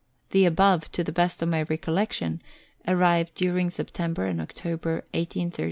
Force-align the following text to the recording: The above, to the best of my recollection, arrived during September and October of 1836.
The 0.31 0.45
above, 0.47 0.91
to 0.93 1.03
the 1.03 1.11
best 1.11 1.43
of 1.43 1.49
my 1.49 1.61
recollection, 1.61 2.41
arrived 2.87 3.35
during 3.35 3.69
September 3.69 4.25
and 4.25 4.41
October 4.41 4.93
of 4.93 5.03
1836. 5.13 5.59